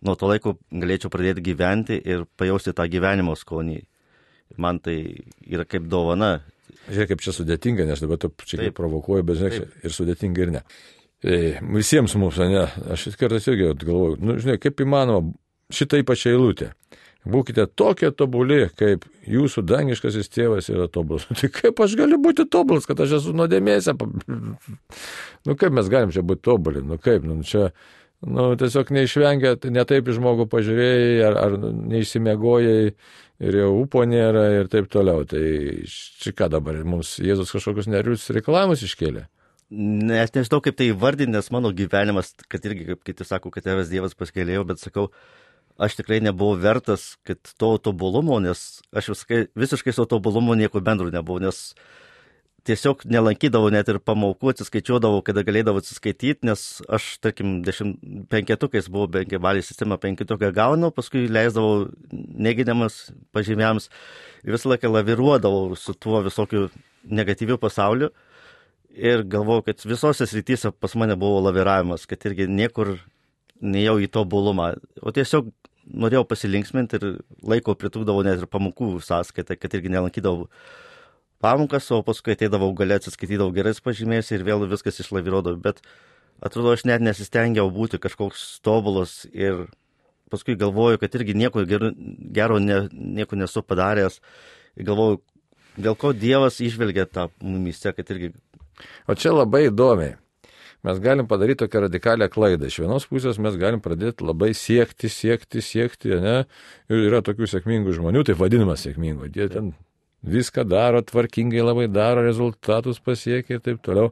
[0.03, 3.83] nuo to laiko galėčiau pradėti gyventi ir pajausti tą gyvenimo skonį.
[4.61, 4.97] Man tai
[5.49, 6.41] yra kaip dovana.
[6.89, 9.79] Žiūrėk, kaip čia sudėtinga, nes dabar tu čia kaip provokuoju, bet žinai, Taip.
[9.87, 10.63] ir sudėtinga ir ne.
[11.23, 15.31] E, visiems mums, ne, aš kartais irgi galvoju, nu, žinai, kaip įmanoma
[15.75, 16.73] šitą ypač eilutę.
[17.23, 21.29] Būkite tokie tobuli, kaip jūsų dangiškasis tėvas yra tobulas.
[21.39, 23.95] Tai kaip aš galiu būti tobulas, kad aš esu nuodėmėse?
[25.43, 26.83] Nu kaip mes galim čia būti tobuli?
[26.87, 27.73] Nu kaip, nu čia,
[28.23, 31.57] nu tiesiog neišvengia, tai netaip žmogų pažiūrėjai, ar, ar
[31.91, 32.93] neišsimiegojai
[33.43, 35.25] ir jau upo nėra ir taip toliau.
[35.27, 35.43] Tai
[35.87, 39.27] čia ką dabar, mums Jėzus kažkokius nerius reikalavimus iškėlė.
[39.73, 43.91] Nes nežinau, kaip tai įvardinti, nes mano gyvenimas, kad irgi, kaip kiti sako, kad tėvas
[43.91, 45.09] Dievas paskelėjo, bet sakau,
[45.79, 47.17] aš tikrai nebuvau vertas,
[47.59, 51.73] to tobulumo, nes aš visiškai, visiškai su tobulumu nieko bendro nebuvau, nes
[52.67, 59.11] tiesiog nelankydavau net ir pamokų, atsiskaičiuodavau, kada galėdavau atsiskaityti, nes aš, tarkim, dešimt penketukais buvau
[59.17, 63.89] penkiabalį sistemą penketuką gaunu, paskui leisdavau neginamas pažymėms
[64.47, 66.69] ir visą laiką laviruodavau su tuo visokiu
[67.03, 68.13] negatyviu pasauliu.
[68.93, 72.99] Ir galvojau, kad visose srityse pas mane buvo laviravimas, kad irgi niekur
[73.63, 74.73] nejau į tobulumą,
[75.03, 75.51] o tiesiog
[75.87, 77.07] norėjau pasilinksminti ir
[77.47, 80.49] laiko pritūkdavau net ir pamokų sąskaitą, kad irgi nelankydavau
[81.43, 85.83] pamokas, o paskui ateidavau galę atsiskaitydavau gerais pažymėjais ir vėl viskas išlavirodavo, bet
[86.43, 89.67] atrodo, aš net nesistengiau būti kažkoks tobulas ir
[90.33, 91.91] paskui galvoju, kad irgi nieko gero,
[92.33, 94.21] gero ne, nieko nesu padaręs.
[94.79, 95.19] Ir galvoju,
[95.77, 98.33] dėl ko Dievas išvelgia tą mumise, kad irgi
[99.07, 100.17] O čia labai įdomiai.
[100.83, 102.67] Mes galim padaryti tokią radikalią klaidą.
[102.67, 106.41] Iš vienos pusės mes galim pradėti labai siekti, siekti, siekti, ne?
[106.91, 109.31] Ir yra tokių sėkmingų žmonių, tai vadinamas sėkmingų.
[109.31, 109.71] Jie ten
[110.27, 114.11] viską daro, tvarkingai labai daro, rezultatus pasiekia ir taip toliau.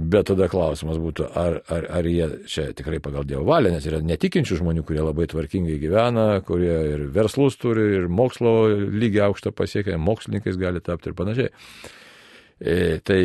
[0.00, 3.98] Bet tada klausimas būtų, ar, ar, ar jie čia tikrai pagal Dievo valią, nes yra
[4.00, 9.98] netikinčių žmonių, kurie labai tvarkingai gyvena, kurie ir verslus turi, ir mokslo lygį aukštą pasiekia,
[10.00, 11.52] mokslininkais gali tapti ir panašiai.
[12.60, 13.20] E, tai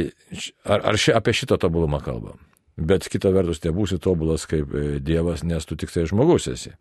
[0.64, 2.40] ar, ar ši, apie šitą tobulumą kalbam?
[2.76, 6.74] Bet kita vertus, nebūsi tobulas kaip e, Dievas, nes tu tik tai žmogus esi.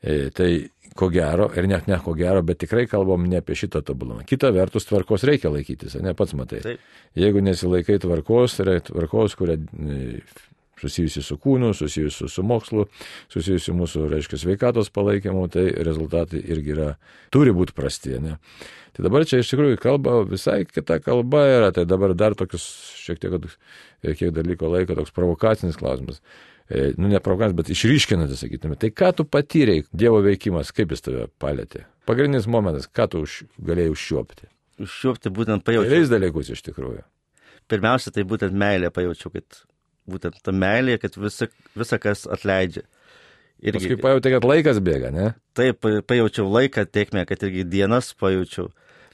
[0.00, 0.50] E, tai
[0.96, 4.24] ko gero, ir net ne ko gero, bet tikrai kalbam ne apie šitą tobulumą.
[4.26, 6.62] Kita vertus, tvarkos reikia laikytis, ne pats matai.
[6.64, 6.86] Taip.
[7.18, 10.22] Jeigu nesilaikai tvarkos, tai yra tvarkos, kuria e,
[10.80, 12.86] susijusi su kūnu, susijusi su mokslu,
[13.32, 16.90] susijusi mūsų, reiškia, sveikatos palaikymu, tai rezultatai irgi yra,
[17.34, 18.16] turi būti prasti.
[18.22, 18.38] Ne?
[18.96, 22.64] Tai dabar čia iš tikrųjų kalba visai kita kalba yra, tai dabar dar tokius
[23.00, 23.36] šiek tiek,
[24.02, 26.22] e, kiek dar liko laiko, toks provokacinis klausimas.
[26.70, 28.76] E, Nu, ne provokacinis, bet išryškinantis, sakytume.
[28.78, 31.82] Tai ką tu patyrei, Dievo veikimas, kaip jis tave palėtė?
[32.06, 34.46] Pagrindinis momentas, ką tu už, galėjai užšiopti.
[34.86, 35.90] užšiopti būtent pajaučiau.
[35.90, 37.02] Keliais dalykus iš tikrųjų.
[37.70, 39.60] Pirmiausia, tai būtent meilė pajaučiau, kad
[40.10, 42.84] būtent ta meilė, kad visa, visa kas atleidžia.
[43.60, 45.30] Paskui pajutė, kad laikas bėga, ne?
[45.58, 48.70] Taip, pajaučiau laiką, tiekmę, kad irgi dienas pajaučiau.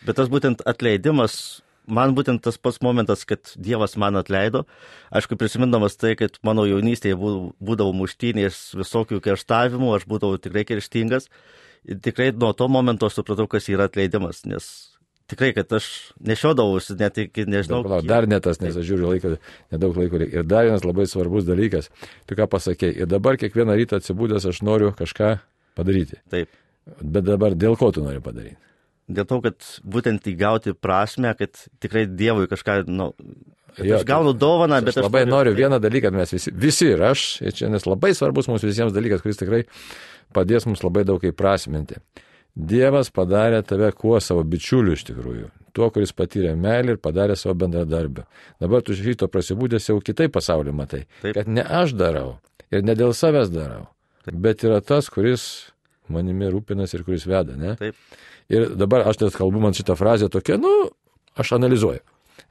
[0.07, 4.63] Bet tas būtent atleidimas, man būtent tas pats momentas, kad Dievas man atleido.
[5.11, 11.27] Aišku, prisimindamas tai, kad mano jaunystėje bū- būdavo muštynės visokių kerštavimų, aš būdavau tikrai kerštingas.
[11.87, 14.96] Ir tikrai nuo to momento supratau, kas yra atleidimas, nes
[15.31, 15.87] tikrai, kad aš
[16.27, 17.83] nešiodavausi net iki, nežinau.
[17.87, 19.33] Dar, kiek- dar ne tas, nes aš žiūriu laiką,
[19.75, 20.43] nedaug laiko reikia.
[20.43, 21.91] Ir dar vienas labai svarbus dalykas.
[22.27, 22.97] Tu ką pasakėjai.
[23.03, 25.39] Ir dabar kiekvieną rytą atsibūdęs aš noriu kažką
[25.79, 26.21] padaryti.
[26.31, 26.49] Taip.
[27.03, 28.57] Bet dabar dėl ko tu nori padaryti?
[29.07, 33.12] Dėl to, kad būtent įgauti prasme, kad tikrai Dievui kažką, nu,
[33.77, 36.89] kad Jo, aš gaunu dovaną, bet Aš labai noriu vieną dalyką, kad mes visi, visi
[36.91, 39.62] ir aš, ir čia nes labai svarbus mums visiems dalykas, kuris tikrai
[40.35, 42.01] padės mums labai daug įprasminti.
[42.57, 45.51] Dievas padarė tave kuo savo bičiuliu iš tikrųjų.
[45.77, 48.25] Tuo, kuris patyrė meilį ir padarė savo bendradarbę.
[48.62, 51.03] Dabar tu šito prasibūdęs jau kitai pasaulį matai.
[51.21, 51.35] Taip.
[51.37, 52.38] Kad ne aš darau
[52.73, 53.85] ir ne dėl savęs darau,
[54.33, 55.45] bet yra tas, kuris
[56.09, 57.77] manimi rūpinasi ir kuris veda, ne?
[57.77, 57.99] Taip.
[58.49, 60.73] Ir dabar aš net kalbu man šitą frazę tokia, nu,
[61.37, 62.01] aš analizuoju.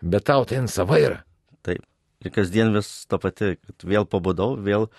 [0.06, 1.22] Bet tau ten sava yra.
[1.66, 1.82] Taip.
[2.26, 4.90] Ir kasdien vis ta pati, kad vėl pabudau, vėl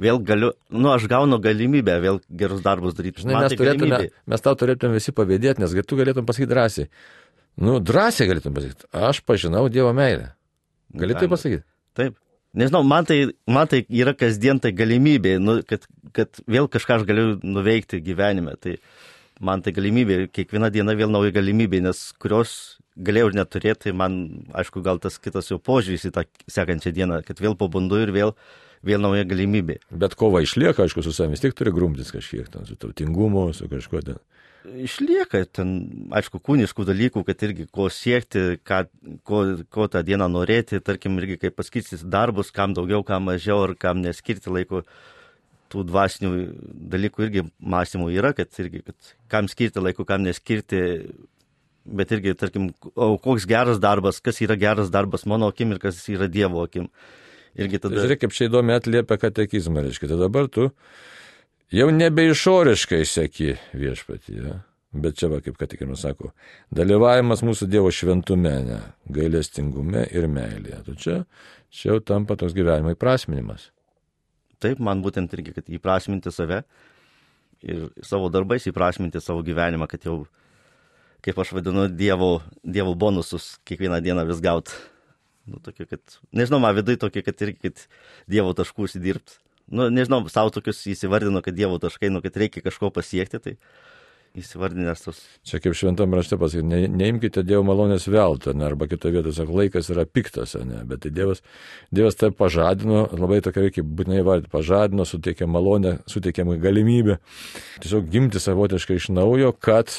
[0.00, 3.24] vėl galiu, nu, aš gaunu galimybę vėl gerus darbus daryti.
[3.24, 4.24] Žinai, mes, tai turėtume, galimybė.
[4.32, 6.88] mes tau turėtume visi pavėdėti, nes tu galėtum pasakyti drąsiai.
[7.60, 8.88] Nu, drąsiai galėtum pasakyti.
[9.10, 10.32] Aš pažinau Dievo meilę.
[10.96, 11.64] Gali tai pasakyti?
[11.98, 12.18] Taip.
[12.56, 15.84] Nežinau, man tai, man tai yra kasdien tai galimybė, nu, kad,
[16.16, 18.56] kad vėl kažką aš galiu nuveikti gyvenime.
[18.58, 18.74] Tai
[19.40, 24.18] man tai galimybė, kiekviena diena vėl nauja galimybė, nes kurios galėjau ir neturėti, tai man,
[24.56, 28.34] aišku, gal tas kitas jau požiūris į tą sekančią dieną, kad vėl pabundu ir vėl,
[28.86, 29.78] vėl nauja galimybė.
[29.90, 34.02] Bet kova išlieka, aišku, su savimi tiek turi grumtis kažkiek, ten, su tautingumu, su kažkuo
[34.06, 34.20] ten.
[34.60, 35.70] Išlieka ten,
[36.16, 38.82] aišku, kūniškų dalykų, kad irgi ko siekti, ką,
[39.24, 39.40] ko,
[39.72, 44.04] ko tą dieną norėti, tarkim, irgi kaip paskirtis darbus, kam daugiau, kam mažiau, ar kam
[44.04, 44.84] neskirti laiko.
[45.70, 46.30] Tų dvasinių
[46.90, 50.80] dalykų irgi mąstymų yra, kad irgi, kad kam skirti laiko, kam neskirti,
[51.86, 56.02] bet irgi, tarkim, o koks geras darbas, kas yra geras darbas mano akim ir kas
[56.10, 56.90] yra Dievo akim.
[57.58, 57.98] Irgi tada.
[57.98, 60.10] žiūrėk, kaip čia įdomi atliepia katekizmą, reiškia.
[60.12, 60.68] Tai dabar tu
[61.74, 64.60] jau nebe išoriškai seki viešpatį, ja?
[64.92, 66.32] bet čia va, kaip katekizmas sako,
[66.74, 68.78] dalyvavimas mūsų Dievo šventume, ne,
[69.12, 70.80] gailestingume ir meilėje.
[70.88, 71.18] Tu čia,
[71.70, 73.68] čia jau tampa toks gyvenimo įprasminimas.
[74.60, 76.64] Taip, man būtent irgi, kad įprasminti save
[77.64, 80.24] ir savo darbais įprasminti savo gyvenimą, kad jau,
[81.24, 84.74] kaip aš vadinu, dievo, dievo bonusus kiekvieną dieną vis gaut.
[85.48, 87.86] Nu, tokie, kad, nežinau, man vidai tokie, kad irgi, kad
[88.30, 89.38] dievo taškų įsidirbt.
[89.70, 93.56] Nu, nežinau, savo tokius įsivardinu, kad dievo taškai, nu, kad reikia kažko pasiekti, tai
[94.38, 95.18] įsivardinęs tos.
[95.46, 99.56] Čia kaip šventam rašte pasakyti, ne, neimkite Dievo malonės veltui, ne, arba kitoje vietoje sako,
[99.58, 101.42] laikas yra piktas, ne, bet tai Dievas,
[101.94, 107.18] Dievas tai pažadino, labai tokia reikia būtinai vardyti, pažadino, suteikė malonę, suteikė galimybę
[107.82, 109.90] tiesiog gimti savotiškai iš naujo, kad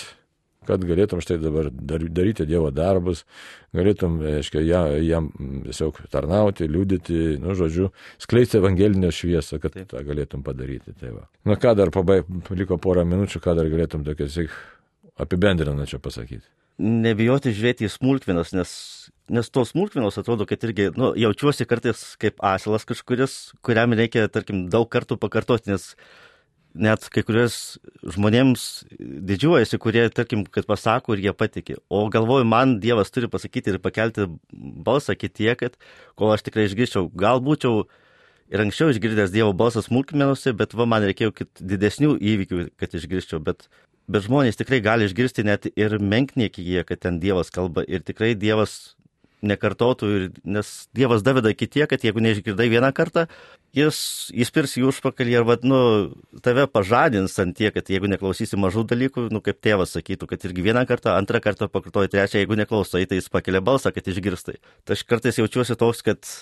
[0.68, 3.24] kad galėtum štai dabar dar- daryti Dievo darbus,
[3.74, 5.30] galėtum, aiškiai, jam, jam
[5.66, 7.90] tiesiog tarnauti, liūdyti, nu, žodžiu,
[8.22, 9.90] skleisti evangelinę šviesą, kad Taip.
[9.90, 10.94] tą galėtum padaryti.
[11.00, 11.28] Tai va.
[11.50, 14.38] Na ką dar pabaig, liko porą minučių, ką dar galėtum tokias
[15.18, 16.46] apibendrinančio pasakyti.
[16.82, 18.72] Nebijoti žiūrėti į smulkmenas, nes,
[19.30, 24.68] nes tos smulkmenos atrodo, kad irgi, nu, jaučiuosi kartais kaip asilas kažkuris, kuriam reikia, tarkim,
[24.70, 25.96] daug kartų pakartoti, nes
[26.74, 27.56] net kai kurios
[28.16, 28.66] žmonėms
[29.00, 31.78] didžiuojasi, kurie, tarkim, kad pasako ir jie patikė.
[31.92, 35.76] O galvoju, man Dievas turi pasakyti ir pakelti balsą kitie, kad
[36.20, 37.86] kol aš tikrai išgirščiau, gal būčiau
[38.52, 43.42] ir anksčiau išgirdęs Dievo balsą smulkmenuose, bet va man reikėjo didesnių įvykių, kad išgirščiau.
[43.44, 43.68] Bet,
[44.12, 48.96] bet žmonės tikrai gali išgirsti net ir menkniekyje, kad ten Dievas kalba ir tikrai Dievas
[49.46, 53.26] nekartotų, ir, nes Dievas daveda kitie, kad jeigu neišgirdai vieną kartą,
[53.76, 53.98] jis
[54.34, 55.82] įspirs jų užpakalį ir, vad, nu,
[56.46, 60.66] tave pažadins ant tie, kad jeigu neklausysi mažų dalykų, nu, kaip tėvas sakytų, kad irgi
[60.70, 64.60] vieną kartą, antrą kartą pakartoji, trečią, jeigu neklausai, tai jis pakelia balsą, kad išgirstai.
[64.86, 66.34] Tai aš kartais jaučiuosi toks, kad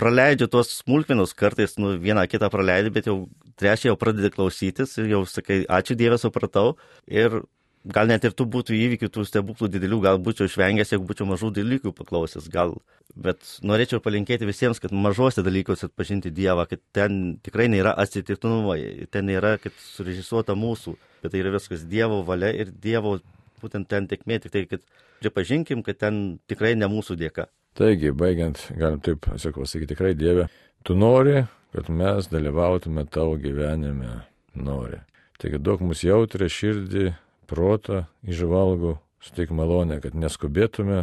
[0.00, 3.16] praleidžiu tuos smulkmenus, kartais, nu, vieną kitą praleidžiu, bet jau
[3.60, 6.78] trečią jau pradedi klausytis ir jau sakai, ačiū Dievė, supratau.
[7.10, 7.42] Ir
[7.84, 11.52] gal net ir tų būtų įvykių, tų stebuklų didelių, gal būčiau išvengęs, jeigu būčiau mažų
[11.56, 12.76] dalykų paklausęs, gal.
[13.16, 18.76] Bet norėčiau palinkėti visiems, kad mažuose dalykuose atpažinti Dievą, kad ten tikrai nėra atsitiktinumo,
[19.10, 23.18] ten nėra, kad surežisuota mūsų, bet tai yra viskas Dievo valia ir Dievo
[23.60, 24.84] būtent ten tekmė, tik tai, kad
[25.20, 27.48] pripažinkim, kad ten tikrai ne mūsų dėka.
[27.78, 30.48] Taigi, baigiant, galim taip, sakau, sakyti, tikrai Dieve,
[30.86, 34.98] tu nori, kad mes dalyvautume tavo gyvenime, nori.
[35.40, 37.10] Taigi duok mums jautrę širdį,
[37.50, 41.02] protą, išvalgų, suteik malonę, kad neskubėtume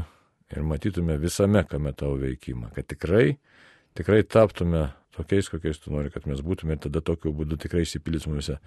[0.54, 3.36] ir matytume visame, kame tavo veikimą, kad tikrai,
[3.98, 8.30] tikrai taptume tokiais, kokiais tu nori, kad mes būtume ir tada tokiu būdu tikrai įsipildys
[8.30, 8.58] mumise.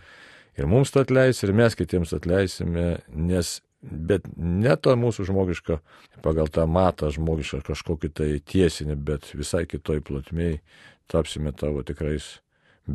[0.59, 5.79] Ir mums to atleis, ir mes kitiems atleisime, nes, bet ne to mūsų žmogiško,
[6.25, 10.59] pagal tą matą žmogišką kažkokį tai tiesinį, bet visai kitoj plotmėj
[11.11, 12.37] tapsime tavo tikrais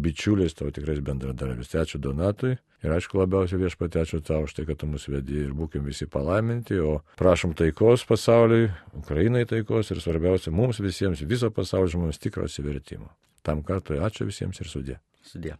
[0.01, 1.69] bičiuliais, tavo tikrais bendradarbiais.
[1.71, 5.41] Tai ačiū Donatui ir aišku labiausiai viešpatė ačiū tau už tai, kad tu mus vedi
[5.45, 8.69] ir būkim visi palaiminti, o prašom taikos pasauliui,
[9.01, 13.09] Ukrainai taikos ir svarbiausia mums visiems, viso pasaulio žmonėms tikro atsivertimo.
[13.45, 14.99] Tam kartui ačiū visiems ir sudė.
[15.25, 15.57] Sudė.